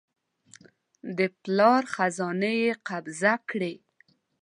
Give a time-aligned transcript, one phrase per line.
[1.17, 3.73] د پلار خزانې یې قبضه کړې.